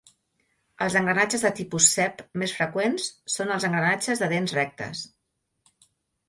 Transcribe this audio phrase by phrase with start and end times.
[0.85, 3.05] Els engranatges de tipus cep més freqüents
[3.35, 5.05] són els engranatges de dents rectes.